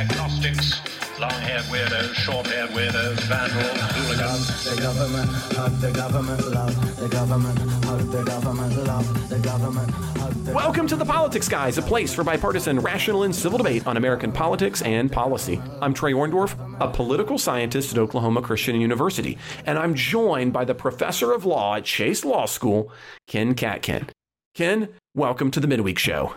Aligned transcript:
agnostics, 0.00 0.80
long-haired 1.20 1.64
weirdos, 1.64 2.14
short-haired 2.14 2.70
weirdos, 2.70 3.20
vandals, 3.28 3.80
hooligans. 3.92 4.64
The 4.64 4.80
government, 4.80 5.30
hug 5.30 5.72
the 5.78 5.92
government, 5.92 6.48
love 6.48 6.96
the 6.98 7.08
government, 7.08 7.58
hug 7.84 8.10
the 8.10 8.24
government, 8.24 8.76
love 8.86 9.28
the 9.28 9.38
government, 9.40 10.54
Welcome 10.54 10.86
to 10.86 10.96
The 10.96 11.04
Politics 11.04 11.48
Guys, 11.48 11.76
a 11.76 11.82
place 11.82 12.14
for 12.14 12.24
bipartisan, 12.24 12.80
rational, 12.80 13.24
and 13.24 13.34
civil 13.34 13.58
debate 13.58 13.86
on 13.86 13.98
American 13.98 14.32
politics 14.32 14.80
and 14.80 15.12
policy. 15.12 15.60
I'm 15.82 15.92
Trey 15.92 16.14
Orndorff, 16.14 16.56
a 16.80 16.88
political 16.88 17.36
scientist 17.36 17.92
at 17.92 17.98
Oklahoma 17.98 18.40
Christian 18.40 18.80
University, 18.80 19.36
and 19.66 19.78
I'm 19.78 19.94
joined 19.94 20.54
by 20.54 20.64
the 20.64 20.74
professor 20.74 21.32
of 21.32 21.44
law 21.44 21.76
at 21.76 21.84
Chase 21.84 22.24
Law 22.24 22.46
School, 22.46 22.90
Ken 23.26 23.54
Katkin. 23.54 24.08
Ken, 24.54 24.88
welcome 25.14 25.50
to 25.50 25.60
the 25.60 25.66
Midweek 25.66 25.98
Show. 25.98 26.36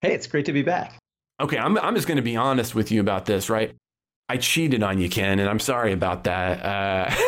Hey, 0.00 0.12
it's 0.12 0.26
great 0.26 0.46
to 0.46 0.52
be 0.52 0.62
back. 0.62 0.98
Okay, 1.40 1.58
I'm, 1.58 1.76
I'm 1.78 1.94
just 1.94 2.08
going 2.08 2.16
to 2.16 2.22
be 2.22 2.36
honest 2.36 2.74
with 2.74 2.90
you 2.90 3.00
about 3.00 3.26
this, 3.26 3.50
right? 3.50 3.74
I 4.28 4.38
cheated 4.38 4.82
on 4.82 4.98
you, 4.98 5.08
Ken, 5.08 5.38
and 5.38 5.48
I'm 5.48 5.60
sorry 5.60 5.92
about 5.92 6.24
that. 6.24 6.64
Uh, 6.64 7.14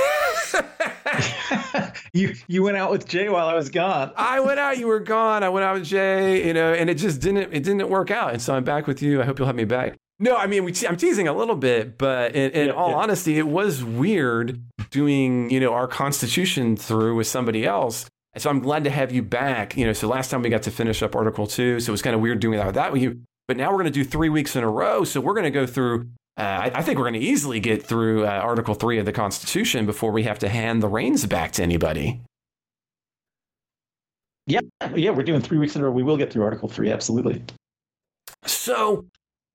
you 2.13 2.35
you 2.47 2.63
went 2.63 2.77
out 2.77 2.91
with 2.91 3.07
Jay 3.07 3.29
while 3.29 3.49
I 3.49 3.55
was 3.55 3.71
gone. 3.71 4.13
I 4.17 4.41
went 4.41 4.59
out, 4.59 4.79
you 4.79 4.87
were 4.87 5.01
gone. 5.01 5.43
I 5.43 5.49
went 5.49 5.65
out 5.65 5.75
with 5.75 5.85
Jay, 5.85 6.47
you 6.47 6.55
know, 6.55 6.73
and 6.73 6.89
it 6.91 6.95
just 6.95 7.21
didn't 7.21 7.53
it 7.53 7.63
didn't 7.63 7.89
work 7.89 8.11
out. 8.11 8.33
And 8.33 8.43
so 8.43 8.55
I'm 8.55 8.65
back 8.65 8.87
with 8.87 9.03
you. 9.03 9.21
I 9.21 9.25
hope 9.25 9.39
you'll 9.39 9.47
have 9.47 9.57
me 9.57 9.65
back. 9.65 9.97
No, 10.19 10.37
I 10.37 10.47
mean, 10.47 10.65
we 10.65 10.73
te- 10.73 10.89
I'm 10.89 10.97
teasing 10.97 11.29
a 11.29 11.33
little 11.33 11.55
bit, 11.55 11.97
but 11.99 12.35
in, 12.35 12.51
in 12.51 12.67
Yeah, 12.69 12.73
all 12.73 12.91
yeah. 12.91 12.97
honesty, 12.97 13.39
it 13.39 13.47
was 13.47 13.85
weird 13.85 14.61
doing, 14.91 15.49
you 15.51 15.61
know, 15.61 15.73
our 15.73 15.87
constitution 15.87 16.77
through 16.77 17.15
with 17.15 17.29
somebody 17.29 17.65
else. 17.65 18.07
And 18.33 18.43
so 18.43 18.51
I'm 18.51 18.59
glad 18.61 18.85
to 18.85 18.91
have 18.91 19.13
you 19.13 19.23
back. 19.23 19.77
You 19.77 19.87
know, 19.87 19.93
so 19.93 20.09
last 20.09 20.31
time 20.31 20.43
we 20.43 20.51
got 20.51 20.63
to 20.65 20.73
finish 20.73 21.03
up 21.03 21.15
Article 21.15 21.47
Two, 21.47 21.79
so 21.81 21.91
it 21.91 21.93
was 21.93 22.03
kind 22.03 22.17
of 22.17 22.23
weird 22.23 22.41
doing 22.41 22.59
that, 22.59 22.75
that 22.75 22.93
with 22.93 23.03
you. 23.03 23.21
But 23.49 23.57
now 23.57 23.71
we're 23.71 23.79
going 23.79 23.87
to 23.87 23.91
do 23.91 24.05
three 24.05 24.29
weeks 24.29 24.55
in 24.55 24.63
a 24.63 24.71
row. 24.71 25.05
So 25.05 25.21
we're 25.21 25.33
going 25.33 25.45
to 25.45 25.51
go 25.51 25.67
through. 25.67 26.11
Uh, 26.37 26.43
I, 26.43 26.71
I 26.75 26.83
think 26.83 26.99
we're 26.99 27.05
going 27.05 27.21
to 27.21 27.27
easily 27.27 27.59
get 27.59 27.83
through 27.83 28.27
uh, 28.27 28.29
Article 28.29 28.75
Three 28.75 28.99
of 28.99 29.07
the 29.07 29.13
Constitution 29.13 29.87
before 29.87 30.13
we 30.13 30.25
have 30.25 30.39
to 30.41 30.49
hand 30.49 30.83
the 30.83 30.89
reins 30.89 31.27
back 31.27 31.53
to 31.53 31.63
anybody. 31.63 32.21
Yeah, 34.47 34.61
yeah, 34.95 35.11
we're 35.11 35.25
doing 35.25 35.41
three 35.41 35.59
weeks 35.59 35.77
in 35.77 35.83
a 35.83 35.85
row. 35.85 35.91
We 35.91 36.03
will 36.03 36.17
get 36.17 36.33
through 36.33 36.45
Article 36.45 36.69
Three, 36.69 36.93
absolutely. 36.93 37.43
So, 38.45 39.07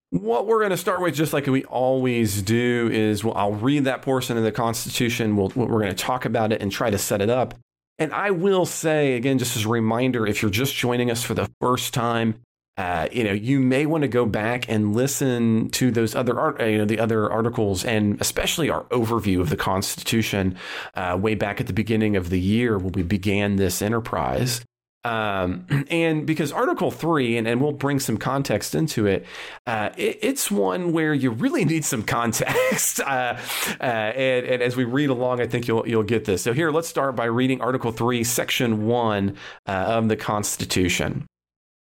what 0.09 0.45
we're 0.45 0.59
going 0.59 0.71
to 0.71 0.77
start 0.77 1.01
with, 1.01 1.15
just 1.15 1.31
like 1.31 1.47
we 1.47 1.63
always 1.65 2.41
do, 2.41 2.89
is 2.91 3.23
well, 3.23 3.35
I'll 3.35 3.53
read 3.53 3.85
that 3.85 4.01
portion 4.01 4.37
of 4.37 4.43
the 4.43 4.51
Constitution. 4.51 5.35
We'll, 5.35 5.51
we're 5.55 5.67
going 5.67 5.87
to 5.87 5.93
talk 5.93 6.25
about 6.25 6.51
it 6.51 6.61
and 6.61 6.71
try 6.71 6.89
to 6.89 6.97
set 6.97 7.21
it 7.21 7.29
up. 7.29 7.55
And 7.99 8.11
I 8.11 8.31
will 8.31 8.65
say 8.65 9.15
again, 9.15 9.37
just 9.37 9.55
as 9.55 9.65
a 9.65 9.69
reminder, 9.69 10.25
if 10.27 10.41
you're 10.41 10.51
just 10.51 10.75
joining 10.75 11.09
us 11.09 11.23
for 11.23 11.35
the 11.35 11.49
first 11.61 11.93
time, 11.93 12.35
uh, 12.77 13.07
you 13.11 13.23
know, 13.23 13.31
you 13.31 13.59
may 13.59 13.85
want 13.85 14.01
to 14.01 14.07
go 14.07 14.25
back 14.25 14.67
and 14.67 14.95
listen 14.95 15.69
to 15.69 15.91
those 15.91 16.15
other, 16.15 16.39
art, 16.39 16.59
uh, 16.59 16.65
you 16.65 16.77
know, 16.79 16.85
the 16.85 16.99
other 16.99 17.31
articles, 17.31 17.85
and 17.85 18.19
especially 18.19 18.69
our 18.69 18.83
overview 18.85 19.39
of 19.39 19.49
the 19.49 19.55
Constitution 19.55 20.55
uh, 20.95 21.17
way 21.19 21.35
back 21.35 21.61
at 21.61 21.67
the 21.67 21.73
beginning 21.73 22.15
of 22.15 22.29
the 22.31 22.39
year 22.39 22.77
when 22.77 22.93
we 22.93 23.03
began 23.03 23.57
this 23.57 23.81
enterprise. 23.81 24.65
Um, 25.05 25.65
and 25.89 26.25
because 26.25 26.51
Article 26.51 26.89
3, 26.89 27.37
and, 27.37 27.47
and 27.47 27.61
we'll 27.61 27.73
bring 27.73 27.99
some 27.99 28.17
context 28.17 28.73
into 28.73 29.05
it, 29.05 29.25
uh, 29.67 29.89
it, 29.97 30.19
it's 30.21 30.49
one 30.49 30.93
where 30.93 31.13
you 31.13 31.29
really 31.31 31.65
need 31.73 31.85
some 31.85 32.03
context. 32.03 32.99
uh, 33.05 33.37
uh, 33.79 33.83
and, 33.83 34.45
and 34.45 34.63
as 34.63 34.75
we 34.75 34.83
read 34.83 35.09
along, 35.09 35.41
I 35.41 35.47
think 35.47 35.67
you'll, 35.67 35.87
you'll 35.87 36.03
get 36.03 36.25
this. 36.25 36.41
So 36.41 36.53
here, 36.53 36.71
let's 36.71 36.87
start 36.87 37.15
by 37.15 37.25
reading 37.25 37.61
Article 37.61 37.91
3, 37.91 38.23
Section 38.23 38.87
1 38.87 39.37
uh, 39.67 39.71
of 39.71 40.09
the 40.09 40.15
Constitution. 40.15 41.27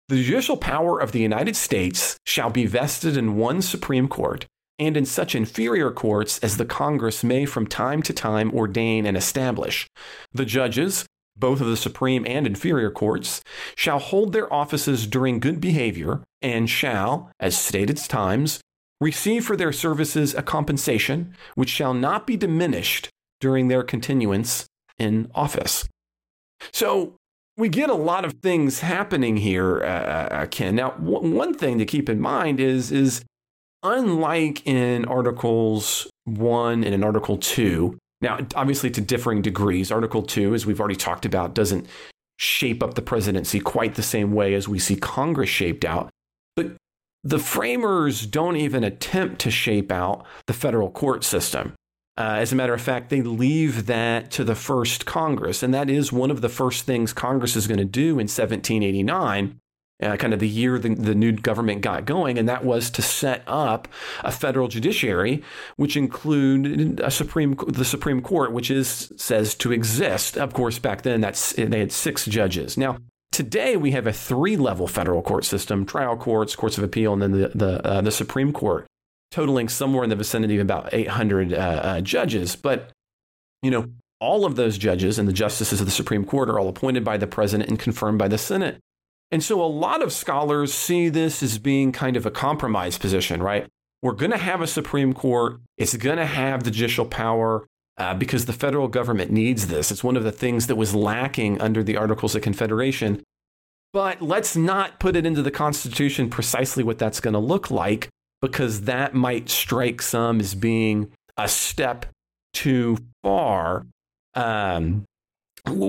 The 0.09 0.21
judicial 0.21 0.57
power 0.57 0.99
of 0.99 1.13
the 1.13 1.21
United 1.21 1.55
States 1.55 2.17
shall 2.25 2.49
be 2.49 2.65
vested 2.65 3.15
in 3.15 3.37
one 3.37 3.61
Supreme 3.61 4.09
Court 4.09 4.45
and 4.77 4.97
in 4.97 5.05
such 5.05 5.33
inferior 5.33 5.91
courts 5.91 6.39
as 6.39 6.57
the 6.57 6.65
Congress 6.65 7.23
may 7.23 7.45
from 7.45 7.65
time 7.67 8.01
to 8.03 8.13
time 8.13 8.53
ordain 8.53 9.05
and 9.05 9.15
establish. 9.15 9.87
The 10.33 10.45
judges, 10.45 11.05
both 11.37 11.61
of 11.61 11.67
the 11.67 11.77
Supreme 11.77 12.25
and 12.27 12.45
inferior 12.45 12.91
courts, 12.91 13.41
shall 13.77 13.99
hold 13.99 14.33
their 14.33 14.51
offices 14.51 15.07
during 15.07 15.39
good 15.39 15.61
behavior 15.61 16.21
and 16.41 16.69
shall, 16.69 17.31
as 17.39 17.57
stated 17.57 17.97
times, 17.97 18.59
receive 18.99 19.45
for 19.45 19.55
their 19.55 19.71
services 19.71 20.35
a 20.35 20.41
compensation 20.41 21.33
which 21.55 21.69
shall 21.69 21.93
not 21.93 22.27
be 22.27 22.35
diminished 22.35 23.09
during 23.39 23.67
their 23.67 23.83
continuance 23.83 24.65
in 24.99 25.31
office. 25.33 25.87
So, 26.71 27.15
we 27.57 27.69
get 27.69 27.89
a 27.89 27.95
lot 27.95 28.25
of 28.25 28.33
things 28.41 28.79
happening 28.79 29.37
here, 29.37 29.83
uh, 29.83 29.87
uh, 29.87 30.45
Ken. 30.47 30.75
Now, 30.75 30.91
w- 30.91 31.35
one 31.35 31.53
thing 31.53 31.77
to 31.77 31.85
keep 31.85 32.09
in 32.09 32.19
mind 32.19 32.59
is 32.59 32.91
is 32.91 33.23
unlike 33.83 34.65
in 34.65 35.05
Articles 35.05 36.07
One 36.25 36.83
and 36.83 36.93
in 36.93 37.03
Article 37.03 37.37
Two. 37.37 37.97
Now, 38.21 38.39
obviously, 38.55 38.89
to 38.91 39.01
differing 39.01 39.41
degrees. 39.41 39.91
Article 39.91 40.23
Two, 40.23 40.53
as 40.53 40.65
we've 40.65 40.79
already 40.79 40.95
talked 40.95 41.25
about, 41.25 41.53
doesn't 41.53 41.87
shape 42.37 42.81
up 42.81 42.95
the 42.95 43.01
presidency 43.01 43.59
quite 43.59 43.95
the 43.95 44.03
same 44.03 44.33
way 44.33 44.53
as 44.55 44.67
we 44.67 44.79
see 44.79 44.95
Congress 44.95 45.49
shaped 45.49 45.85
out. 45.85 46.09
But 46.55 46.73
the 47.23 47.39
framers 47.39 48.25
don't 48.25 48.57
even 48.57 48.83
attempt 48.83 49.39
to 49.41 49.51
shape 49.51 49.91
out 49.91 50.25
the 50.47 50.53
federal 50.53 50.89
court 50.89 51.23
system. 51.23 51.73
Uh, 52.15 52.37
as 52.37 52.51
a 52.51 52.55
matter 52.55 52.73
of 52.73 52.81
fact, 52.81 53.09
they 53.09 53.21
leave 53.21 53.87
that 53.87 54.29
to 54.31 54.43
the 54.43 54.55
first 54.55 55.05
Congress. 55.05 55.63
And 55.63 55.73
that 55.73 55.89
is 55.89 56.11
one 56.11 56.29
of 56.29 56.41
the 56.41 56.49
first 56.49 56.85
things 56.85 57.11
Congress 57.11 57.55
is 57.55 57.65
going 57.65 57.79
to 57.79 57.85
do 57.85 58.11
in 58.11 58.27
1789, 58.27 59.59
uh, 60.03 60.17
kind 60.17 60.33
of 60.33 60.39
the 60.39 60.47
year 60.47 60.77
the, 60.77 60.93
the 60.93 61.15
new 61.15 61.31
government 61.31 61.81
got 61.81 62.05
going. 62.05 62.37
And 62.37 62.47
that 62.47 62.63
was 62.63 62.91
to 62.91 63.01
set 63.01 63.41
up 63.47 63.87
a 64.23 64.31
federal 64.31 64.67
judiciary, 64.67 65.41
which 65.75 65.97
included 65.97 66.99
a 66.99 67.09
Supreme, 67.09 67.55
the 67.67 67.85
Supreme 67.85 68.21
Court, 68.21 68.51
which 68.51 68.69
is 68.69 69.11
says 69.17 69.55
to 69.55 69.71
exist. 69.71 70.37
Of 70.37 70.53
course, 70.53 70.77
back 70.77 71.01
then 71.01 71.21
that's 71.21 71.53
they 71.53 71.79
had 71.79 71.91
six 71.91 72.25
judges. 72.25 72.77
Now, 72.77 72.97
Today 73.31 73.77
we 73.77 73.89
have 73.93 74.05
a 74.05 74.13
three-level 74.13 74.87
federal 74.87 75.23
court 75.23 75.43
system: 75.43 75.87
trial 75.87 76.15
courts, 76.15 76.55
courts 76.55 76.77
of 76.77 76.83
appeal, 76.83 77.13
and 77.13 77.21
then 77.23 77.31
the 77.31 77.51
the, 77.55 77.83
uh, 77.83 77.99
the 77.99 78.11
Supreme 78.11 78.53
Court 78.53 78.85
totaling 79.33 79.67
somewhere 79.67 80.03
in 80.03 80.11
the 80.11 80.15
vicinity 80.15 80.57
of 80.57 80.61
about 80.61 80.93
800 80.93 81.53
uh, 81.53 81.57
uh, 81.57 82.01
judges. 82.01 82.55
But, 82.55 82.91
you 83.63 83.71
know, 83.71 83.89
all 84.19 84.45
of 84.45 84.55
those 84.55 84.77
judges 84.77 85.17
and 85.17 85.27
the 85.27 85.33
justices 85.33 85.79
of 85.79 85.87
the 85.87 85.91
Supreme 85.91 86.23
Court 86.23 86.49
are 86.49 86.59
all 86.59 86.69
appointed 86.69 87.03
by 87.03 87.17
the 87.17 87.25
president 87.25 87.67
and 87.67 87.79
confirmed 87.79 88.19
by 88.19 88.27
the 88.27 88.37
Senate. 88.37 88.79
And 89.31 89.43
so 89.43 89.59
a 89.61 89.65
lot 89.65 90.03
of 90.03 90.13
scholars 90.13 90.71
see 90.71 91.09
this 91.09 91.41
as 91.41 91.57
being 91.57 91.91
kind 91.91 92.15
of 92.15 92.27
a 92.27 92.31
compromise 92.31 92.99
position, 92.99 93.41
right? 93.41 93.67
We're 94.03 94.11
going 94.11 94.31
to 94.31 94.37
have 94.37 94.61
a 94.61 94.67
Supreme 94.67 95.13
Court, 95.13 95.59
it's 95.79 95.97
going 95.97 96.17
to 96.17 96.25
have 96.25 96.63
judicial 96.63 97.05
power. 97.05 97.67
Uh, 97.95 98.15
because 98.15 98.47
the 98.47 98.53
federal 98.53 98.87
government 98.87 99.29
needs 99.29 99.67
this. 99.67 99.91
It's 99.91 100.03
one 100.03 100.17
of 100.17 100.23
the 100.23 100.31
things 100.31 100.65
that 100.65 100.77
was 100.77 100.95
lacking 100.95 101.61
under 101.61 101.83
the 101.83 101.95
Articles 101.95 102.33
of 102.33 102.41
Confederation. 102.41 103.21
But 103.91 104.19
let's 104.19 104.55
not 104.55 104.99
put 104.99 105.15
it 105.15 105.27
into 105.27 105.43
the 105.43 105.51
Constitution 105.51 106.27
precisely 106.27 106.83
what 106.83 106.97
that's 106.97 107.19
going 107.19 107.35
to 107.35 107.39
look 107.39 107.69
like 107.69 108.09
because 108.43 108.81
that 108.81 109.13
might 109.13 109.47
strike 109.47 110.01
some 110.01 110.41
as 110.41 110.53
being 110.53 111.09
a 111.37 111.47
step 111.47 112.05
too 112.53 112.97
far. 113.23 113.85
Um, 114.35 115.05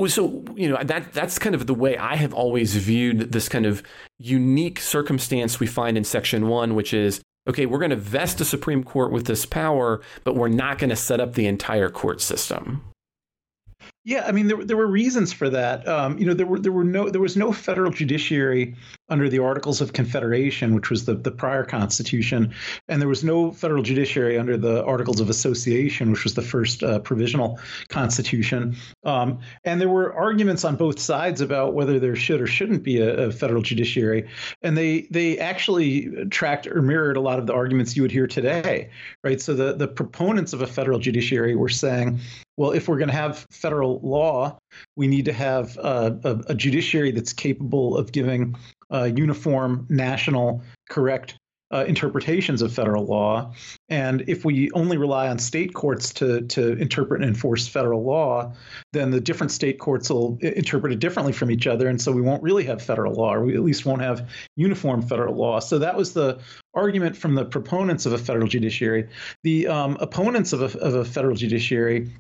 so 0.07 0.45
you 0.55 0.69
know 0.69 0.79
that 0.81 1.13
that's 1.13 1.37
kind 1.37 1.57
of 1.57 1.67
the 1.67 1.75
way 1.75 1.99
I 1.99 2.15
have 2.15 2.33
always 2.33 2.77
viewed 2.77 3.33
this 3.33 3.49
kind 3.49 3.67
of 3.67 3.83
unique 4.21 4.79
circumstance 4.79 5.59
we 5.59 5.67
find 5.67 5.99
in 5.99 6.05
Section 6.05 6.47
One, 6.47 6.77
which 6.77 6.95
is 6.95 7.21
okay, 7.49 7.67
we're 7.67 7.81
going 7.81 7.91
to 7.91 7.97
vest 7.97 8.39
the 8.39 8.45
Supreme 8.45 8.85
Court 8.85 9.11
with 9.11 9.27
this 9.27 9.45
power, 9.45 10.01
but 10.23 10.37
we're 10.37 10.47
not 10.47 10.79
going 10.79 10.91
to 10.91 10.97
set 10.97 11.19
up 11.19 11.35
the 11.35 11.49
entire 11.49 11.91
court 11.91 12.21
system. 12.21 12.85
Yeah, 14.05 14.27
I 14.29 14.33
mean 14.33 14.47
there, 14.47 14.65
there 14.65 14.77
were 14.77 14.87
reasons 14.87 15.33
for 15.33 15.51
that. 15.51 15.87
Um, 15.89 16.19
you 16.19 16.27
know, 16.27 16.35
there 16.35 16.47
were 16.47 16.61
there 16.61 16.73
were 16.73 16.85
no 16.85 17.11
there 17.11 17.21
was 17.21 17.37
no 17.37 17.53
federal 17.53 17.91
judiciary 17.91 18.77
under 19.09 19.29
the 19.29 19.39
Articles 19.39 19.81
of 19.81 19.93
Confederation, 19.93 20.75
which 20.75 20.91
was 20.91 21.05
the 21.05 21.15
the 21.15 21.31
prior 21.31 21.65
Constitution, 21.65 22.55
and 22.89 23.01
there 23.01 23.09
was 23.09 23.23
no 23.23 23.53
federal 23.53 23.83
judiciary 23.83 24.39
under 24.39 24.57
the 24.57 24.85
Articles 24.85 25.21
of 25.21 25.29
Association, 25.29 26.11
which 26.11 26.25
was 26.25 26.35
the 26.35 26.43
first 26.43 26.83
uh, 26.83 27.01
provisional 27.01 27.59
Constitution. 27.89 28.77
Um, 29.05 29.41
and 29.65 29.81
there 29.81 29.89
were 29.89 30.15
arguments 30.15 30.65
on 30.65 30.77
both 30.77 30.99
sides 30.99 31.41
about 31.41 31.75
whether 31.75 31.99
there 31.99 32.17
should 32.17 32.41
or 32.41 32.47
shouldn't 32.47 32.83
be 32.83 33.01
a, 33.01 33.29
a 33.29 33.33
federal 33.33 33.63
judiciary, 33.63 34.29
and 34.63 34.77
they 34.77 35.03
they 35.11 35.39
actually 35.39 36.27
tracked 36.27 36.67
or 36.67 36.81
mirrored 36.81 37.17
a 37.17 37.21
lot 37.21 37.39
of 37.39 37.47
the 37.47 37.53
arguments 37.53 37.97
you 37.97 38.03
would 38.03 38.13
hear 38.13 38.27
today, 38.27 38.91
right? 39.23 39.41
So 39.41 39.55
the 39.55 39.75
the 39.75 39.89
proponents 39.89 40.53
of 40.53 40.63
a 40.63 40.67
federal 40.67 40.99
judiciary 40.99 41.55
were 41.55 41.69
saying 41.69 42.21
well, 42.57 42.71
if 42.71 42.89
we're 42.89 42.99
going 42.99 43.11
to 43.11 43.17
have 43.17 43.47
federal 43.51 44.01
law, 44.03 44.59
we 44.97 45.09
need 45.09 45.25
to 45.25 45.33
have 45.33 45.77
uh, 45.79 46.13
a, 46.23 46.41
a, 46.49 46.55
judiciary 46.55 47.11
that's 47.11 47.33
capable 47.33 47.97
of 47.97 48.13
giving 48.13 48.55
uh, 48.95 49.05
uniform, 49.05 49.87
national, 49.91 50.63
correct 50.89 51.37
uh, 51.73 51.85
interpretations 51.89 52.63
of 52.63 52.73
federal 52.73 53.05
law. 53.05 53.53
And 53.89 54.25
if 54.29 54.45
we 54.45 54.71
only 54.73 54.97
rely 54.97 55.29
on 55.29 55.39
state 55.39 55.75
courts 55.75 56.15
to, 56.15 56.43
to 56.43 56.73
interpret 56.75 57.21
and 57.21 57.29
enforce 57.29 57.67
federal 57.67 58.05
law, 58.05 58.53
then 58.93 59.11
the 59.11 59.21
different 59.21 59.51
state 59.51 59.79
courts 59.81 60.09
will 60.09 60.39
interpret 60.41 60.93
it 60.93 61.01
differently 61.01 61.33
from 61.33 61.51
each 61.51 61.67
other. 61.67 61.89
And 61.89 62.01
so 62.01 62.13
we 62.13 62.21
won't 62.21 62.45
really 62.45 62.65
have 62.65 62.81
federal 62.81 63.15
law, 63.15 63.35
or 63.35 63.45
we 63.45 63.55
at 63.55 63.65
least 63.65 63.85
won't 63.85 64.03
have 64.03 64.29
uniform 64.55 65.03
federal 65.03 65.35
law. 65.35 65.59
So 65.59 65.81
that 65.81 65.97
was 65.97 66.13
the 66.13 66.39
argument 66.75 67.17
from 67.17 67.35
the 67.35 67.45
proponents 67.45 68.07
of 68.07 68.13
a 68.13 68.19
federal 68.19 68.47
judiciary. 68.47 69.09
The 69.43 69.67
um, 69.67 69.97
opponents 69.99 70.53
of 70.53 70.63
a, 70.63 70.79
of 70.79 70.95
a 70.95 71.05
federal 71.05 71.35
judiciary 71.35 72.11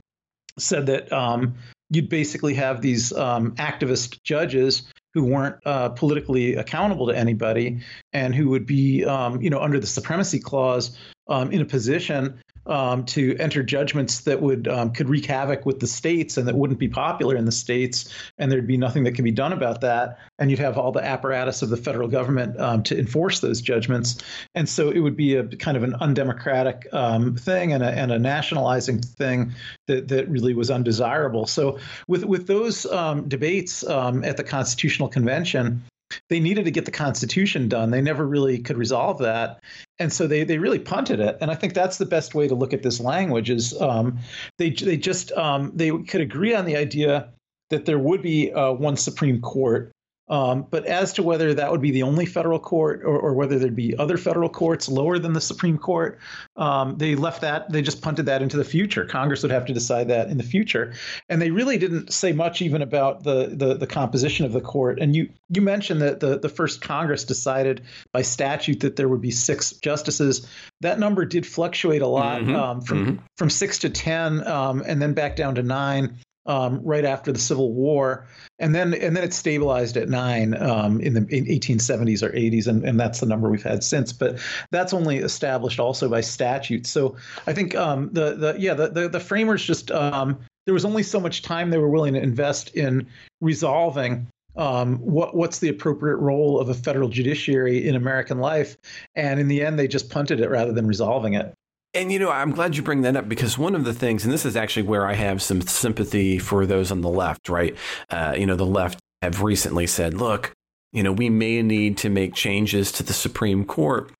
said 0.58 0.86
that 0.86 1.12
um, 1.12 1.54
you'd 1.90 2.08
basically 2.08 2.54
have 2.54 2.80
these 2.80 3.12
um, 3.12 3.52
activist 3.52 4.20
judges 4.24 4.82
who 5.14 5.25
weren't 5.25 5.56
uh, 5.64 5.90
politically 5.90 6.56
accountable 6.56 7.06
to 7.06 7.16
anybody 7.16 7.78
and 8.12 8.34
who 8.34 8.50
would 8.50 8.66
be, 8.66 9.05
um, 9.05 9.40
you 9.40 9.49
know, 9.49 9.61
under 9.61 9.78
the 9.78 9.87
supremacy 9.87 10.40
clause 10.40 10.99
um, 11.28 11.52
in 11.52 11.62
a 11.62 11.64
position 11.64 12.38
um, 12.66 13.05
to 13.06 13.37
enter 13.38 13.62
judgments 13.62 14.20
that 14.20 14.40
would 14.40 14.69
um, 14.69 14.93
could 14.93 15.08
wreak 15.08 15.26
havoc 15.26 15.66
with 15.66 15.81
the 15.81 15.87
states 15.87 16.37
and 16.37 16.49
that 16.49 16.55
wouldn't 16.55 16.78
be 16.78 16.88
popular 16.88 17.37
in 17.37 17.44
the 17.44 17.52
states, 17.52 18.08
and 18.38 18.50
there'd 18.50 18.66
be 18.66 18.76
nothing 18.76 19.05
that 19.05 19.12
could 19.12 19.25
be 19.25 19.31
done 19.31 19.52
about 19.52 19.81
that. 19.82 20.19
And 20.38 20.50
you'd 20.50 20.61
have 20.61 20.78
all 20.78 20.93
the 20.93 21.05
apparatus 21.05 21.62
of 21.62 21.70
the 21.70 21.76
federal 21.76 22.08
government 22.08 22.58
um, 22.61 22.82
to 22.84 22.99
enforce 22.99 23.40
those 23.40 23.61
judgments, 23.61 24.19
and 24.55 24.69
so 24.69 24.90
it 24.90 25.00
would 25.00 25.16
be 25.16 25.37
a 25.37 25.44
kind 25.44 25.76
of 25.76 25.82
an 25.82 25.94
undemocratic 25.94 26.87
um, 26.93 27.37
thing 27.37 27.72
and 27.72 27.82
a, 27.82 27.90
and 27.90 28.12
a 28.12 28.19
nationalizing 28.19 29.00
thing 29.00 29.52
that 29.87 30.08
that 30.08 30.28
really 30.28 30.55
was 30.55 30.70
undesirable. 30.70 31.46
So 31.46 31.78
with 32.08 32.25
with 32.25 32.46
those 32.46 32.87
um, 32.87 33.28
debates 33.28 33.87
um, 33.87 34.25
at 34.25 34.37
the 34.37 34.44
Constitutional 34.44 35.08
Convention 35.08 35.82
they 36.28 36.40
needed 36.40 36.64
to 36.64 36.70
get 36.70 36.84
the 36.84 36.90
Constitution 36.90 37.68
done. 37.68 37.90
They 37.90 38.00
never 38.00 38.26
really 38.26 38.58
could 38.58 38.76
resolve 38.76 39.18
that, 39.18 39.62
and 39.98 40.12
so 40.12 40.26
they 40.26 40.44
they 40.44 40.58
really 40.58 40.78
punted 40.78 41.20
it. 41.20 41.38
And 41.40 41.50
I 41.50 41.54
think 41.54 41.74
that's 41.74 41.98
the 41.98 42.06
best 42.06 42.34
way 42.34 42.48
to 42.48 42.54
look 42.54 42.72
at 42.72 42.82
this 42.82 43.00
language 43.00 43.50
is 43.50 43.80
um, 43.80 44.18
they 44.58 44.70
they 44.70 44.96
just 44.96 45.32
um, 45.32 45.72
they 45.74 45.90
could 45.90 46.20
agree 46.20 46.54
on 46.54 46.64
the 46.64 46.76
idea 46.76 47.32
that 47.70 47.86
there 47.86 47.98
would 47.98 48.22
be 48.22 48.52
uh, 48.52 48.72
one 48.72 48.96
Supreme 48.96 49.40
Court 49.40 49.90
um, 50.28 50.66
but 50.70 50.86
as 50.86 51.12
to 51.14 51.22
whether 51.22 51.52
that 51.52 51.70
would 51.70 51.82
be 51.82 51.90
the 51.90 52.02
only 52.02 52.24
federal 52.24 52.58
court 52.58 53.02
or, 53.04 53.18
or, 53.18 53.34
whether 53.34 53.58
there'd 53.58 53.76
be 53.76 53.94
other 53.96 54.16
federal 54.16 54.48
courts 54.48 54.88
lower 54.88 55.18
than 55.18 55.34
the 55.34 55.40
Supreme 55.40 55.76
Court, 55.76 56.18
um, 56.56 56.96
they 56.96 57.14
left 57.14 57.42
that, 57.42 57.70
they 57.70 57.82
just 57.82 58.00
punted 58.00 58.24
that 58.26 58.40
into 58.40 58.56
the 58.56 58.64
future. 58.64 59.04
Congress 59.04 59.42
would 59.42 59.52
have 59.52 59.66
to 59.66 59.74
decide 59.74 60.08
that 60.08 60.30
in 60.30 60.38
the 60.38 60.44
future. 60.44 60.94
And 61.28 61.42
they 61.42 61.50
really 61.50 61.76
didn't 61.76 62.10
say 62.10 62.32
much 62.32 62.62
even 62.62 62.80
about 62.80 63.22
the, 63.22 63.52
the, 63.52 63.74
the 63.74 63.86
composition 63.86 64.46
of 64.46 64.52
the 64.52 64.62
court. 64.62 64.98
And 64.98 65.14
you, 65.14 65.28
you 65.50 65.60
mentioned 65.60 66.00
that 66.00 66.20
the, 66.20 66.38
the 66.38 66.48
first 66.48 66.80
Congress 66.80 67.24
decided 67.24 67.82
by 68.12 68.22
statute 68.22 68.80
that 68.80 68.96
there 68.96 69.08
would 69.08 69.20
be 69.20 69.30
six 69.30 69.72
justices. 69.72 70.48
That 70.80 70.98
number 70.98 71.26
did 71.26 71.46
fluctuate 71.46 72.00
a 72.00 72.06
lot 72.06 72.40
mm-hmm. 72.40 72.54
um, 72.54 72.80
from, 72.80 73.06
mm-hmm. 73.06 73.24
from 73.36 73.50
six 73.50 73.78
to 73.80 73.90
10 73.90 74.46
um, 74.46 74.82
and 74.86 75.02
then 75.02 75.12
back 75.12 75.36
down 75.36 75.56
to 75.56 75.62
nine 75.62 76.16
um, 76.46 76.81
right 76.85 77.05
after 77.05 77.32
the 77.32 77.38
Civil 77.38 77.73
War, 77.73 78.26
and 78.58 78.75
then 78.75 78.94
and 78.94 79.17
then 79.17 79.25
it 79.25 79.32
stabilized 79.32 79.96
at 79.96 80.08
nine 80.08 80.55
um, 80.61 81.00
in 81.00 81.14
the 81.14 81.20
1870s 81.23 82.23
or 82.23 82.31
80s, 82.31 82.67
and, 82.67 82.85
and 82.85 83.00
that's 83.00 83.20
the 83.20 83.26
number 83.26 83.50
we've 83.50 83.62
had 83.62 83.82
since. 83.82 84.12
But 84.12 84.38
that's 84.70 84.93
only 84.93 85.19
established 85.19 85.81
also 85.81 86.08
by 86.08 86.20
statute. 86.20 86.87
So 86.87 87.17
I 87.46 87.52
think 87.52 87.75
um, 87.75 88.11
the 88.12 88.35
the 88.35 88.56
yeah 88.58 88.75
the 88.75 88.88
the, 88.88 89.08
the 89.08 89.20
framers 89.20 89.64
just 89.64 89.91
um, 89.91 90.38
there 90.67 90.75
was 90.75 90.85
only 90.85 91.02
so 91.02 91.20
much 91.20 91.43
time 91.43 91.70
they 91.70 91.79
were 91.79 91.91
willing 91.91 92.14
to 92.14 92.23
invest 92.23 92.75
in 92.75 93.06
resolving 93.41 94.26
um, 94.56 94.99
what 94.99 95.35
what's 95.35 95.58
the 95.58 95.69
appropriate 95.69 96.17
role 96.17 96.61
of 96.61 96.69
a 96.69 96.75
federal 96.75 97.08
judiciary 97.08 97.87
in 97.88 97.94
American 97.96 98.38
life, 98.38 98.76
and 99.14 99.41
in 99.41 99.49
the 99.49 99.62
end 99.62 99.79
they 99.79 99.88
just 99.88 100.11
punted 100.11 100.41
it 100.41 100.50
rather 100.50 100.73
than 100.73 100.87
resolving 100.87 101.35
it. 101.35 101.52
And 101.94 102.11
you 102.11 102.19
know, 102.19 102.31
I'm 102.31 102.50
glad 102.50 102.76
you 102.76 102.82
bring 102.82 103.02
that 103.02 103.17
up 103.17 103.29
because 103.29 103.56
one 103.56 103.76
of 103.76 103.85
the 103.85 103.94
things, 103.94 104.25
and 104.25 104.32
this 104.32 104.44
is 104.44 104.56
actually 104.56 104.82
where 104.82 105.06
I 105.06 105.14
have 105.14 105.41
some 105.41 105.61
sympathy 105.61 106.38
for 106.41 106.67
those 106.67 106.91
on 106.91 107.02
the 107.02 107.08
left, 107.08 107.49
right? 107.49 107.76
Uh, 108.11 108.35
you 108.37 108.46
know, 108.46 108.56
the 108.56 108.67
left 108.67 108.99
have 109.23 109.43
recently 109.43 109.87
said, 109.87 110.14
look, 110.14 110.52
you 110.93 111.02
know, 111.02 111.12
we 111.12 111.31
may 111.31 111.62
need 111.62 111.96
to 111.99 112.08
make 112.08 112.35
changes 112.35 112.91
to 112.93 113.05
the 113.05 113.12
Supreme 113.12 113.64
Court. 113.64 114.11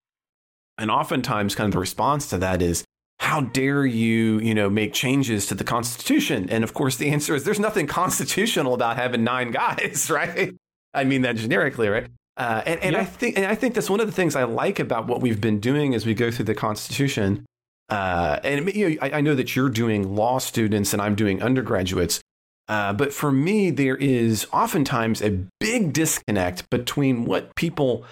And 0.79 0.91
oftentimes, 0.91 1.55
kind 1.57 1.67
of 1.67 1.73
the 1.73 1.79
response 1.81 2.29
to 2.31 2.39
that 2.39 2.63
is, 2.63 2.85
how 3.21 3.41
dare 3.41 3.87
you, 3.87 4.39
you 4.41 4.55
know, 4.55 4.69
make 4.71 4.93
changes 4.93 5.47
to 5.47 5.55
the 5.55 5.65
Constitution? 5.65 6.49
And 6.51 6.63
of 6.63 6.75
course, 6.75 6.97
the 6.97 7.11
answer 7.11 7.35
is 7.35 7.45
there's 7.45 7.61
nothing 7.61 7.87
constitutional 7.89 8.75
about 8.75 8.97
having 8.97 9.25
nine 9.25 9.51
guys, 9.51 10.11
right? 10.11 10.55
I 10.93 11.03
mean 11.03 11.23
that 11.23 11.37
generically, 11.37 11.89
right? 11.89 12.07
Uh, 12.37 12.63
and, 12.67 12.81
and 12.83 12.93
yeah. 12.95 13.01
I 13.01 13.05
think 13.05 13.37
and 13.37 13.47
I 13.47 13.55
think 13.55 13.75
that's 13.75 13.91
one 13.91 14.01
of 14.01 14.07
the 14.07 14.13
things 14.13 14.35
I 14.35 14.45
like 14.45 14.81
about 14.81 15.07
what 15.07 15.21
we've 15.21 15.41
been 15.41 15.61
doing 15.61 15.95
as 15.95 16.05
we 16.05 16.15
go 16.15 16.31
through 16.33 16.47
the 16.47 16.55
Constitution 16.55 17.45
uh, 17.89 18.41
and 18.43 18.73
you 18.75 18.91
know, 18.91 18.97
I, 19.03 19.19
I, 19.19 19.21
know 19.21 19.35
that 19.35 19.55
you're 19.55 19.69
doing 19.69 20.17
law 20.17 20.39
students 20.39 20.93
and 20.93 21.03
I'm 21.03 21.15
doing 21.15 21.43
undergraduates. 21.43 22.21
Uh, 22.67 22.95
but 22.95 23.13
for 23.13 23.31
me, 23.31 23.71
there 23.71 23.97
is 23.97 24.47
oftentimes 24.53 25.21
a 25.21 25.45
big 25.61 25.93
disconnect 25.93 26.69
between 26.71 27.27
what 27.27 27.55
people 27.57 28.05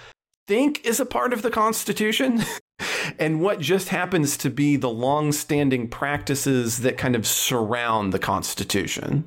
think 0.47 0.85
is 0.85 0.99
a 0.99 1.05
part 1.05 1.33
of 1.33 1.41
the 1.41 1.49
Constitution 1.49 2.43
and 3.19 3.41
what 3.41 3.59
just 3.59 3.89
happens 3.89 4.37
to 4.37 4.49
be 4.51 4.75
the 4.75 4.89
long-standing 4.89 5.87
practices 5.87 6.79
that 6.79 6.97
kind 6.97 7.15
of 7.15 7.25
surround 7.25 8.13
the 8.13 8.19
Constitution. 8.19 9.25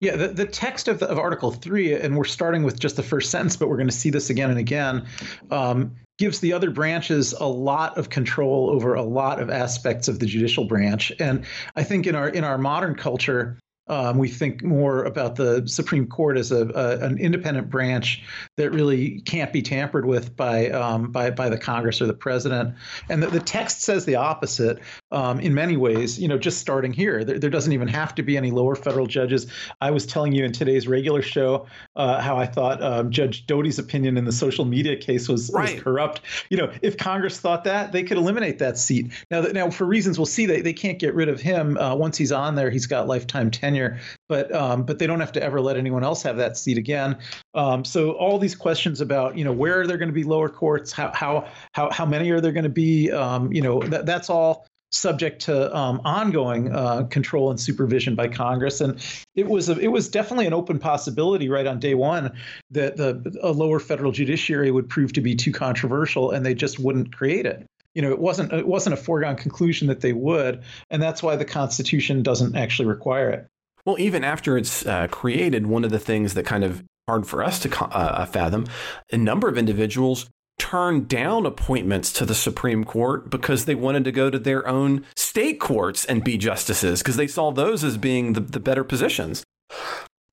Yeah, 0.00 0.16
the, 0.16 0.28
the 0.28 0.46
text 0.46 0.88
of, 0.88 0.98
the, 0.98 1.08
of 1.08 1.18
Article 1.18 1.50
3, 1.50 1.94
and 1.94 2.16
we're 2.16 2.24
starting 2.24 2.62
with 2.62 2.80
just 2.80 2.96
the 2.96 3.02
first 3.02 3.30
sentence, 3.30 3.56
but 3.56 3.68
we're 3.68 3.76
going 3.76 3.88
to 3.88 3.94
see 3.94 4.10
this 4.10 4.30
again 4.30 4.50
and 4.50 4.58
again, 4.58 5.06
um, 5.50 5.94
gives 6.20 6.40
the 6.40 6.52
other 6.52 6.70
branches 6.70 7.32
a 7.32 7.46
lot 7.46 7.96
of 7.96 8.10
control 8.10 8.68
over 8.70 8.94
a 8.94 9.02
lot 9.02 9.40
of 9.40 9.48
aspects 9.48 10.06
of 10.06 10.18
the 10.18 10.26
judicial 10.26 10.66
branch. 10.66 11.10
And 11.18 11.46
I 11.74 11.82
think 11.82 12.06
in 12.06 12.14
our 12.14 12.28
in 12.28 12.44
our 12.44 12.58
modern 12.58 12.94
culture, 12.94 13.58
um, 13.88 14.18
we 14.18 14.28
think 14.28 14.62
more 14.62 15.04
about 15.04 15.36
the 15.36 15.66
Supreme 15.66 16.06
Court 16.06 16.36
as 16.36 16.52
a, 16.52 16.68
a, 16.68 17.06
an 17.06 17.18
independent 17.18 17.70
branch 17.70 18.22
that 18.58 18.70
really 18.70 19.22
can't 19.22 19.50
be 19.50 19.62
tampered 19.62 20.04
with 20.04 20.36
by 20.36 20.68
um, 20.68 21.10
by, 21.10 21.30
by 21.30 21.48
the 21.48 21.58
Congress 21.58 22.02
or 22.02 22.06
the 22.06 22.12
president. 22.12 22.74
And 23.08 23.22
the, 23.22 23.28
the 23.28 23.40
text 23.40 23.80
says 23.80 24.04
the 24.04 24.16
opposite 24.16 24.78
um, 25.12 25.40
in 25.40 25.54
many 25.54 25.76
ways. 25.76 26.18
You 26.18 26.28
know, 26.28 26.38
just 26.38 26.58
starting 26.58 26.92
here, 26.92 27.24
there, 27.24 27.38
there, 27.38 27.50
doesn't 27.50 27.72
even 27.72 27.88
have 27.88 28.14
to 28.14 28.22
be 28.22 28.36
any 28.36 28.50
lower 28.50 28.74
federal 28.76 29.06
judges. 29.06 29.46
I 29.80 29.90
was 29.90 30.06
telling 30.06 30.32
you 30.32 30.44
in 30.44 30.52
today's 30.52 30.86
regular 30.86 31.22
show 31.22 31.66
uh, 31.96 32.20
how 32.20 32.36
I 32.36 32.46
thought 32.46 32.82
um, 32.82 33.10
Judge 33.10 33.46
Doughty's 33.46 33.78
opinion 33.78 34.16
in 34.16 34.24
the 34.24 34.32
social 34.32 34.64
media 34.64 34.96
case 34.96 35.28
was, 35.28 35.50
right. 35.52 35.74
was, 35.74 35.82
corrupt. 35.82 36.20
You 36.50 36.58
know, 36.58 36.72
if 36.82 36.96
Congress 36.96 37.40
thought 37.40 37.64
that, 37.64 37.92
they 37.92 38.02
could 38.02 38.16
eliminate 38.16 38.58
that 38.60 38.78
seat. 38.78 39.12
Now, 39.30 39.40
now 39.42 39.70
for 39.70 39.84
reasons 39.84 40.18
we'll 40.18 40.26
see, 40.26 40.46
they, 40.46 40.60
they 40.60 40.72
can't 40.72 40.98
get 40.98 41.14
rid 41.14 41.28
of 41.28 41.40
him 41.40 41.76
uh, 41.78 41.94
once 41.94 42.16
he's 42.16 42.32
on 42.32 42.54
there. 42.54 42.70
He's 42.70 42.86
got 42.86 43.06
lifetime 43.08 43.50
tenure 43.50 43.98
but 44.30 44.54
um, 44.54 44.84
but 44.84 45.00
they 45.00 45.08
don't 45.08 45.18
have 45.18 45.32
to 45.32 45.42
ever 45.42 45.60
let 45.60 45.76
anyone 45.76 46.04
else 46.04 46.22
have 46.22 46.36
that 46.36 46.56
seat 46.56 46.78
again. 46.78 47.18
Um, 47.54 47.84
so 47.84 48.12
all 48.12 48.38
these 48.38 48.54
questions 48.54 49.00
about 49.00 49.36
you 49.36 49.44
know 49.44 49.52
where 49.52 49.80
are 49.80 49.86
there 49.88 49.98
going 49.98 50.08
to 50.08 50.14
be 50.14 50.22
lower 50.22 50.48
courts, 50.48 50.92
how 50.92 51.10
how 51.12 51.48
how 51.72 51.90
how 51.90 52.06
many 52.06 52.30
are 52.30 52.40
there 52.40 52.52
going 52.52 52.64
to 52.64 52.70
be, 52.70 53.10
um, 53.10 53.52
you 53.52 53.60
know 53.60 53.80
that, 53.80 54.06
that's 54.06 54.30
all 54.30 54.68
subject 54.92 55.42
to 55.42 55.74
um, 55.76 56.00
ongoing 56.04 56.74
uh, 56.74 57.04
control 57.04 57.50
and 57.50 57.60
supervision 57.60 58.14
by 58.14 58.28
Congress. 58.28 58.80
And 58.80 59.00
it 59.34 59.48
was 59.48 59.68
a, 59.68 59.78
it 59.78 59.88
was 59.88 60.08
definitely 60.08 60.46
an 60.46 60.52
open 60.52 60.78
possibility 60.78 61.48
right 61.48 61.66
on 61.66 61.78
day 61.78 61.94
one 61.94 62.32
that 62.70 62.96
the 62.96 63.38
a 63.42 63.52
lower 63.52 63.80
federal 63.80 64.12
judiciary 64.12 64.70
would 64.70 64.88
prove 64.88 65.12
to 65.14 65.20
be 65.20 65.34
too 65.34 65.52
controversial, 65.52 66.30
and 66.30 66.44
they 66.44 66.54
just 66.54 66.78
wouldn't 66.78 67.14
create 67.16 67.46
it. 67.46 67.64
You 67.94 68.02
know, 68.02 68.10
it 68.10 68.18
wasn't 68.18 68.52
it 68.52 68.66
wasn't 68.66 68.94
a 68.94 68.96
foregone 68.96 69.36
conclusion 69.36 69.88
that 69.88 70.00
they 70.00 70.12
would, 70.12 70.62
and 70.90 71.02
that's 71.02 71.22
why 71.22 71.36
the 71.36 71.44
Constitution 71.44 72.22
doesn't 72.22 72.56
actually 72.56 72.86
require 72.86 73.30
it. 73.30 73.46
Well, 73.84 73.98
even 73.98 74.24
after 74.24 74.58
it's 74.58 74.84
uh, 74.86 75.06
created, 75.08 75.66
one 75.66 75.84
of 75.84 75.90
the 75.90 75.98
things 75.98 76.34
that 76.34 76.44
kind 76.44 76.64
of 76.64 76.84
hard 77.08 77.26
for 77.26 77.42
us 77.42 77.58
to 77.60 77.84
uh, 77.84 77.88
uh, 77.88 78.26
fathom, 78.26 78.66
a 79.10 79.16
number 79.16 79.48
of 79.48 79.58
individuals 79.58 80.26
turned 80.60 81.08
down 81.08 81.46
appointments 81.46 82.12
to 82.12 82.26
the 82.26 82.34
Supreme 82.34 82.84
Court 82.84 83.30
because 83.30 83.64
they 83.64 83.74
wanted 83.74 84.04
to 84.04 84.12
go 84.12 84.28
to 84.28 84.38
their 84.38 84.68
own 84.68 85.06
state 85.16 85.58
courts 85.58 86.04
and 86.04 86.22
be 86.22 86.36
justices 86.36 87.00
because 87.00 87.16
they 87.16 87.26
saw 87.26 87.50
those 87.50 87.82
as 87.82 87.96
being 87.96 88.34
the, 88.34 88.40
the 88.40 88.60
better 88.60 88.84
positions. 88.84 89.42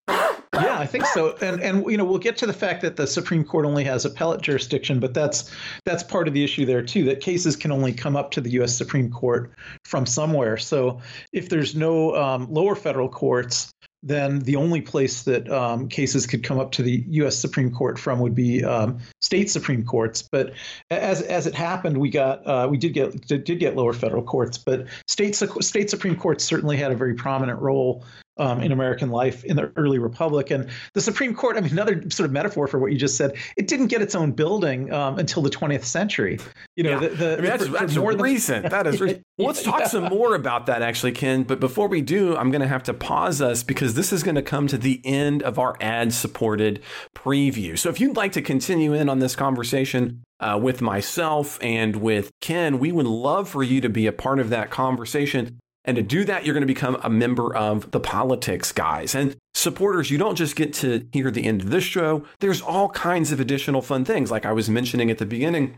Yeah, 0.09 0.79
I 0.79 0.85
think 0.85 1.05
so. 1.05 1.35
And 1.41 1.61
and 1.61 1.85
you 1.89 1.97
know, 1.97 2.03
we'll 2.03 2.17
get 2.19 2.35
to 2.37 2.45
the 2.45 2.53
fact 2.53 2.81
that 2.81 2.97
the 2.97 3.07
Supreme 3.07 3.43
Court 3.43 3.65
only 3.65 3.83
has 3.85 4.05
appellate 4.05 4.41
jurisdiction, 4.41 4.99
but 4.99 5.13
that's 5.13 5.51
that's 5.85 6.03
part 6.03 6.27
of 6.27 6.33
the 6.33 6.43
issue 6.43 6.65
there 6.65 6.81
too. 6.81 7.05
That 7.05 7.21
cases 7.21 7.55
can 7.55 7.71
only 7.71 7.93
come 7.93 8.15
up 8.15 8.31
to 8.31 8.41
the 8.41 8.49
U.S. 8.51 8.75
Supreme 8.75 9.09
Court 9.09 9.51
from 9.85 10.05
somewhere. 10.05 10.57
So 10.57 10.99
if 11.31 11.47
there's 11.47 11.75
no 11.75 12.15
um, 12.15 12.51
lower 12.51 12.75
federal 12.75 13.07
courts, 13.07 13.71
then 14.03 14.39
the 14.39 14.55
only 14.55 14.81
place 14.81 15.23
that 15.23 15.49
um, 15.51 15.89
cases 15.89 16.27
could 16.27 16.43
come 16.43 16.59
up 16.59 16.71
to 16.73 16.83
the 16.83 17.03
U.S. 17.09 17.37
Supreme 17.37 17.71
Court 17.71 17.99
from 17.99 18.19
would 18.19 18.35
be 18.35 18.63
um, 18.63 18.99
state 19.27 19.49
Supreme 19.49 19.83
Courts. 19.83 20.21
But 20.21 20.53
as 20.89 21.21
as 21.21 21.47
it 21.47 21.53
happened, 21.53 21.97
we 21.97 22.09
got 22.09 22.47
uh, 22.47 22.67
we 22.71 22.77
did 22.77 22.93
get 22.93 23.27
did 23.27 23.59
get 23.59 23.75
lower 23.75 23.91
federal 23.91 24.23
courts, 24.23 24.57
but 24.57 24.87
state 25.05 25.35
state 25.35 25.89
Supreme 25.89 26.15
Courts 26.15 26.45
certainly 26.45 26.77
had 26.77 26.93
a 26.93 26.95
very 26.95 27.13
prominent 27.13 27.59
role 27.61 28.05
um, 28.39 28.61
in 28.61 28.71
American 28.71 29.09
life 29.09 29.43
in 29.43 29.55
the 29.55 29.71
early 29.75 29.99
republic. 29.99 30.51
And 30.51 30.69
the 30.93 31.01
Supreme 31.01 31.35
Court, 31.35 31.57
I 31.57 31.61
mean, 31.61 31.71
another 31.71 32.01
sort 32.09 32.25
of 32.25 32.31
metaphor 32.31 32.67
for 32.67 32.79
what 32.79 32.91
you 32.91 32.97
just 32.97 33.17
said, 33.17 33.35
it 33.55 33.67
didn't 33.67 33.87
get 33.87 34.01
its 34.01 34.15
own 34.15 34.31
building 34.31 34.91
um, 34.91 35.19
until 35.19 35.41
the 35.41 35.49
20th 35.49 35.83
century. 35.83 36.39
You 36.75 36.83
know, 36.83 36.89
yeah. 36.91 36.99
the, 36.99 37.09
the, 37.09 37.33
I 37.33 37.35
mean, 37.35 37.45
that's, 37.45 37.65
for, 37.65 37.71
that's 37.71 37.95
more 37.95 38.13
recent. 38.13 38.63
Than, 38.63 38.71
that 38.71 38.87
is 38.87 39.01
recent. 39.01 39.23
Well, 39.37 39.47
let's 39.47 39.63
talk 39.63 39.81
yeah. 39.81 39.87
some 39.87 40.05
more 40.05 40.35
about 40.35 40.65
that, 40.67 40.81
actually, 40.81 41.11
Ken. 41.11 41.43
But 41.43 41.59
before 41.59 41.87
we 41.87 42.01
do, 42.01 42.35
I'm 42.35 42.51
going 42.51 42.61
to 42.61 42.67
have 42.67 42.83
to 42.83 42.93
pause 42.93 43.41
us 43.41 43.63
because 43.63 43.93
this 43.93 44.13
is 44.13 44.23
going 44.23 44.35
to 44.35 44.41
come 44.41 44.67
to 44.67 44.77
the 44.77 45.01
end 45.03 45.43
of 45.43 45.59
our 45.59 45.75
ad 45.81 46.13
supported 46.13 46.81
preview. 47.15 47.77
So 47.77 47.89
if 47.89 47.99
you'd 47.99 48.15
like 48.15 48.33
to 48.33 48.41
continue 48.41 48.93
in 48.93 49.09
on 49.09 49.19
this 49.19 49.35
conversation, 49.35 50.23
uh, 50.39 50.59
with 50.61 50.81
myself 50.81 51.57
and 51.61 51.95
with 51.95 52.31
Ken, 52.41 52.79
we 52.79 52.91
would 52.91 53.07
love 53.07 53.49
for 53.49 53.63
you 53.63 53.81
to 53.81 53.89
be 53.89 54.07
a 54.07 54.11
part 54.11 54.39
of 54.39 54.49
that 54.49 54.69
conversation. 54.69 55.59
And 55.87 55.95
to 55.95 56.03
do 56.03 56.25
that, 56.25 56.45
you're 56.45 56.53
going 56.53 56.67
to 56.67 56.67
become 56.67 56.99
a 57.01 57.09
member 57.09 57.55
of 57.55 57.89
the 57.91 57.99
Politics 58.01 58.73
Guys. 58.73 59.15
And 59.15 59.37
supporters, 59.53 60.11
you 60.11 60.17
don't 60.17 60.35
just 60.35 60.57
get 60.57 60.73
to 60.75 61.07
hear 61.13 61.31
the 61.31 61.45
end 61.45 61.61
of 61.61 61.69
this 61.69 61.85
show, 61.85 62.25
there's 62.39 62.61
all 62.61 62.89
kinds 62.89 63.31
of 63.31 63.39
additional 63.39 63.81
fun 63.81 64.03
things. 64.03 64.29
Like 64.29 64.45
I 64.45 64.51
was 64.51 64.69
mentioning 64.69 65.09
at 65.09 65.17
the 65.17 65.25
beginning, 65.25 65.77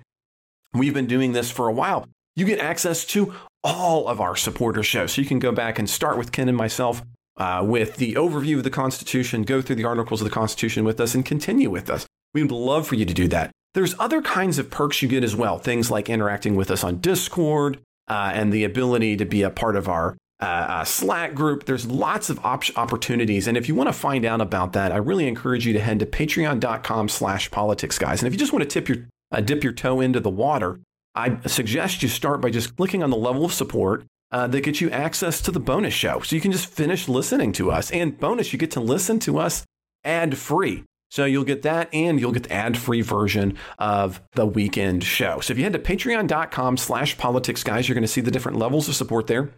we've 0.73 0.95
been 0.95 1.05
doing 1.05 1.33
this 1.33 1.51
for 1.51 1.67
a 1.67 1.73
while. 1.73 2.07
You 2.35 2.45
get 2.45 2.59
access 2.59 3.05
to 3.05 3.33
all 3.63 4.07
of 4.07 4.19
our 4.19 4.35
supporter 4.35 4.81
shows. 4.81 5.13
So 5.13 5.21
you 5.21 5.27
can 5.27 5.39
go 5.39 5.51
back 5.51 5.77
and 5.77 5.87
start 5.87 6.17
with 6.17 6.31
Ken 6.31 6.49
and 6.49 6.57
myself 6.57 7.03
uh, 7.37 7.63
with 7.65 7.97
the 7.97 8.15
overview 8.15 8.57
of 8.57 8.63
the 8.63 8.69
Constitution, 8.69 9.43
go 9.43 9.61
through 9.61 9.75
the 9.75 9.85
articles 9.85 10.21
of 10.21 10.25
the 10.25 10.33
Constitution 10.33 10.83
with 10.83 10.99
us, 10.99 11.13
and 11.13 11.25
continue 11.25 11.69
with 11.69 11.89
us. 11.89 12.05
We 12.33 12.41
would 12.41 12.51
love 12.51 12.87
for 12.87 12.95
you 12.95 13.05
to 13.05 13.13
do 13.13 13.27
that. 13.29 13.51
There's 13.75 13.95
other 13.99 14.21
kinds 14.21 14.57
of 14.57 14.71
perks 14.71 15.01
you 15.01 15.07
get 15.07 15.23
as 15.23 15.35
well, 15.35 15.59
things 15.59 15.91
like 15.91 16.09
interacting 16.09 16.55
with 16.55 16.71
us 16.71 16.83
on 16.83 16.99
Discord, 16.99 17.79
uh, 18.09 18.31
and 18.33 18.51
the 18.51 18.63
ability 18.63 19.17
to 19.17 19.25
be 19.25 19.43
a 19.43 19.49
part 19.49 19.75
of 19.75 19.87
our 19.87 20.17
uh, 20.41 20.45
uh, 20.45 20.83
Slack 20.83 21.33
group. 21.33 21.65
There's 21.65 21.85
lots 21.85 22.29
of 22.29 22.39
op- 22.45 22.77
opportunities. 22.77 23.47
And 23.47 23.57
if 23.57 23.67
you 23.67 23.75
want 23.75 23.89
to 23.89 23.93
find 23.93 24.25
out 24.25 24.41
about 24.41 24.73
that, 24.73 24.91
I 24.91 24.97
really 24.97 25.27
encourage 25.27 25.65
you 25.65 25.73
to 25.73 25.79
head 25.79 25.99
to 25.99 26.05
patreon.com 26.05 27.09
slash 27.09 27.51
politics 27.51 27.99
guys. 27.99 28.21
And 28.21 28.27
if 28.27 28.33
you 28.33 28.39
just 28.39 28.53
want 28.53 28.63
to 28.63 28.69
tip 28.69 28.87
your, 28.87 29.07
uh, 29.31 29.41
dip 29.41 29.63
your 29.63 29.73
toe 29.73 30.01
into 30.01 30.19
the 30.19 30.29
water, 30.29 30.79
I 31.15 31.39
suggest 31.47 32.01
you 32.01 32.09
start 32.09 32.39
by 32.39 32.49
just 32.49 32.75
clicking 32.77 33.03
on 33.03 33.09
the 33.09 33.17
level 33.17 33.45
of 33.45 33.53
support 33.53 34.05
uh, 34.31 34.47
that 34.47 34.61
gets 34.61 34.79
you 34.79 34.89
access 34.91 35.41
to 35.41 35.51
the 35.51 35.59
bonus 35.59 35.93
show. 35.93 36.21
So 36.21 36.35
you 36.35 36.41
can 36.41 36.51
just 36.51 36.67
finish 36.67 37.07
listening 37.07 37.51
to 37.53 37.71
us. 37.71 37.91
And 37.91 38.17
bonus, 38.17 38.53
you 38.53 38.59
get 38.59 38.71
to 38.71 38.79
listen 38.79 39.19
to 39.19 39.39
us 39.39 39.65
ad 40.03 40.37
free. 40.37 40.83
So 41.09 41.25
you'll 41.25 41.43
get 41.43 41.63
that 41.63 41.89
and 41.93 42.19
you'll 42.19 42.31
get 42.31 42.43
the 42.43 42.53
ad-free 42.53 43.01
version 43.01 43.57
of 43.79 44.21
the 44.33 44.45
weekend 44.45 45.03
show. 45.03 45.39
So 45.39 45.51
if 45.51 45.57
you 45.57 45.63
head 45.63 45.73
to 45.73 45.79
patreon.com 45.79 46.77
slash 46.77 47.17
politics 47.17 47.63
guys, 47.63 47.87
you're 47.87 47.95
going 47.95 48.03
to 48.03 48.07
see 48.07 48.21
the 48.21 48.31
different 48.31 48.57
levels 48.57 48.87
of 48.87 48.95
support 48.95 49.27
there. 49.27 49.49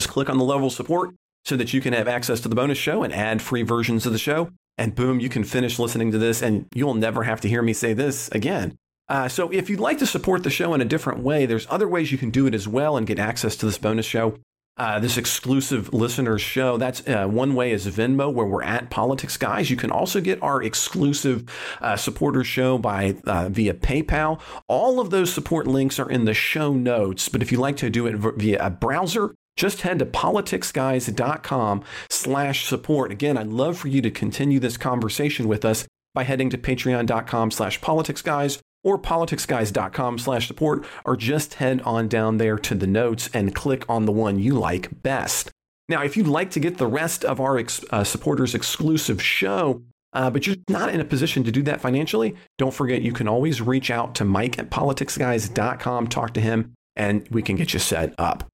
Just 0.00 0.10
click 0.10 0.30
on 0.30 0.38
the 0.38 0.44
level 0.44 0.70
support 0.70 1.14
so 1.44 1.56
that 1.56 1.74
you 1.74 1.80
can 1.80 1.92
have 1.92 2.08
access 2.08 2.40
to 2.40 2.48
the 2.48 2.54
bonus 2.54 2.78
show 2.78 3.02
and 3.02 3.12
ad-free 3.12 3.62
versions 3.62 4.06
of 4.06 4.12
the 4.12 4.18
show. 4.18 4.50
And 4.78 4.94
boom, 4.94 5.20
you 5.20 5.28
can 5.28 5.44
finish 5.44 5.78
listening 5.78 6.10
to 6.12 6.18
this 6.18 6.42
and 6.42 6.66
you'll 6.74 6.94
never 6.94 7.24
have 7.24 7.42
to 7.42 7.48
hear 7.48 7.62
me 7.62 7.74
say 7.74 7.92
this 7.92 8.28
again. 8.30 8.76
Uh, 9.08 9.28
so 9.28 9.50
if 9.50 9.68
you'd 9.68 9.80
like 9.80 9.98
to 9.98 10.06
support 10.06 10.42
the 10.42 10.50
show 10.50 10.72
in 10.72 10.80
a 10.80 10.86
different 10.86 11.20
way, 11.20 11.44
there's 11.44 11.66
other 11.68 11.86
ways 11.86 12.10
you 12.10 12.16
can 12.16 12.30
do 12.30 12.46
it 12.46 12.54
as 12.54 12.66
well 12.66 12.96
and 12.96 13.06
get 13.06 13.18
access 13.18 13.54
to 13.56 13.66
this 13.66 13.76
bonus 13.76 14.06
show 14.06 14.38
uh, 14.76 14.98
this 14.98 15.16
exclusive 15.16 15.92
listeners 15.92 16.42
show. 16.42 16.76
That's 16.76 17.06
uh, 17.06 17.26
one 17.26 17.54
way 17.54 17.72
is 17.72 17.86
Venmo, 17.86 18.32
where 18.32 18.46
we're 18.46 18.62
at 18.62 18.90
Politics 18.90 19.36
Guys. 19.36 19.70
You 19.70 19.76
can 19.76 19.90
also 19.90 20.20
get 20.20 20.42
our 20.42 20.62
exclusive 20.62 21.48
uh, 21.80 21.96
supporter 21.96 22.42
show 22.42 22.78
by 22.78 23.16
uh, 23.26 23.48
via 23.48 23.74
PayPal. 23.74 24.40
All 24.68 25.00
of 25.00 25.10
those 25.10 25.32
support 25.32 25.66
links 25.66 25.98
are 25.98 26.10
in 26.10 26.24
the 26.24 26.34
show 26.34 26.72
notes. 26.72 27.28
But 27.28 27.42
if 27.42 27.52
you 27.52 27.58
like 27.58 27.76
to 27.78 27.90
do 27.90 28.06
it 28.06 28.16
via 28.16 28.64
a 28.64 28.70
browser, 28.70 29.34
just 29.56 29.82
head 29.82 30.00
to 30.00 30.06
politicsguys.com 30.06 31.84
slash 32.10 32.66
support. 32.66 33.12
Again, 33.12 33.38
I'd 33.38 33.46
love 33.46 33.78
for 33.78 33.88
you 33.88 34.02
to 34.02 34.10
continue 34.10 34.58
this 34.58 34.76
conversation 34.76 35.46
with 35.46 35.64
us 35.64 35.86
by 36.14 36.24
heading 36.24 36.50
to 36.50 36.58
patreon.com 36.58 37.50
slash 37.52 37.80
politicsguys 37.80 38.60
or 38.84 38.98
politicsguys.com 38.98 40.18
slash 40.18 40.46
support, 40.46 40.84
or 41.04 41.16
just 41.16 41.54
head 41.54 41.80
on 41.82 42.06
down 42.06 42.36
there 42.36 42.58
to 42.58 42.76
the 42.76 42.86
notes 42.86 43.28
and 43.34 43.54
click 43.54 43.84
on 43.88 44.04
the 44.04 44.12
one 44.12 44.38
you 44.38 44.54
like 44.54 45.02
best. 45.02 45.50
Now, 45.88 46.02
if 46.02 46.16
you'd 46.16 46.26
like 46.26 46.50
to 46.52 46.60
get 46.60 46.78
the 46.78 46.86
rest 46.86 47.24
of 47.24 47.40
our 47.40 47.58
ex- 47.58 47.84
uh, 47.90 48.04
supporters 48.04 48.54
exclusive 48.54 49.20
show, 49.20 49.82
uh, 50.12 50.30
but 50.30 50.46
you're 50.46 50.56
not 50.68 50.90
in 50.90 51.00
a 51.00 51.04
position 51.04 51.44
to 51.44 51.52
do 51.52 51.62
that 51.62 51.80
financially, 51.80 52.36
don't 52.56 52.72
forget 52.72 53.02
you 53.02 53.12
can 53.12 53.28
always 53.28 53.60
reach 53.60 53.90
out 53.90 54.14
to 54.14 54.24
Mike 54.24 54.58
at 54.58 54.70
politicsguys.com, 54.70 56.06
talk 56.06 56.32
to 56.34 56.40
him, 56.40 56.72
and 56.96 57.26
we 57.30 57.42
can 57.42 57.56
get 57.56 57.72
you 57.72 57.80
set 57.80 58.14
up. 58.16 58.44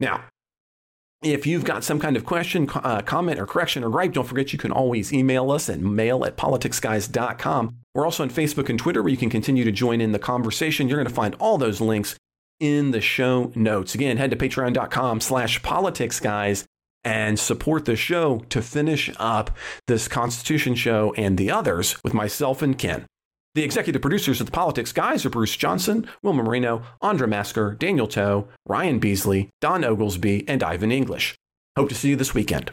Now, 0.00 0.24
if 1.22 1.46
you've 1.46 1.64
got 1.64 1.84
some 1.84 2.00
kind 2.00 2.16
of 2.16 2.24
question, 2.24 2.68
uh, 2.74 3.02
comment, 3.02 3.38
or 3.38 3.46
correction 3.46 3.84
or 3.84 3.90
gripe, 3.90 4.14
don't 4.14 4.26
forget 4.26 4.52
you 4.52 4.58
can 4.58 4.72
always 4.72 5.12
email 5.12 5.50
us 5.50 5.68
at 5.68 5.78
mail 5.78 6.24
at 6.24 6.36
politicsguys.com. 6.36 7.76
We're 7.94 8.04
also 8.04 8.22
on 8.22 8.30
Facebook 8.30 8.68
and 8.68 8.78
Twitter 8.78 9.02
where 9.02 9.10
you 9.10 9.16
can 9.16 9.30
continue 9.30 9.64
to 9.64 9.72
join 9.72 10.00
in 10.00 10.12
the 10.12 10.18
conversation. 10.18 10.88
You're 10.88 10.98
going 10.98 11.08
to 11.08 11.14
find 11.14 11.34
all 11.40 11.58
those 11.58 11.80
links 11.80 12.16
in 12.60 12.92
the 12.92 13.00
show 13.00 13.50
notes. 13.54 13.94
Again, 13.94 14.16
head 14.16 14.30
to 14.30 14.36
patreon.com 14.36 15.20
slash 15.20 15.60
politicsguys 15.62 16.64
and 17.02 17.38
support 17.38 17.86
the 17.86 17.96
show 17.96 18.44
to 18.50 18.60
finish 18.62 19.10
up 19.16 19.56
this 19.86 20.06
Constitution 20.06 20.74
show 20.74 21.14
and 21.16 21.38
the 21.38 21.50
others 21.50 21.96
with 22.04 22.14
myself 22.14 22.62
and 22.62 22.78
Ken. 22.78 23.06
The 23.54 23.64
executive 23.64 24.02
producers 24.02 24.40
of 24.40 24.46
the 24.46 24.52
Politics 24.52 24.92
Guys 24.92 25.26
are 25.26 25.30
Bruce 25.30 25.56
Johnson, 25.56 26.08
Wilma 26.22 26.44
Moreno, 26.44 26.82
Andra 27.02 27.26
Masker, 27.26 27.74
Daniel 27.74 28.06
Toe, 28.06 28.46
Ryan 28.66 29.00
Beasley, 29.00 29.50
Don 29.60 29.82
Oglesby, 29.82 30.48
and 30.48 30.62
Ivan 30.62 30.92
English. 30.92 31.34
Hope 31.76 31.88
to 31.88 31.94
see 31.94 32.10
you 32.10 32.16
this 32.16 32.34
weekend. 32.34 32.70